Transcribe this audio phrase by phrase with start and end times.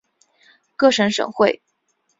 [0.75, 1.61] 各省省会。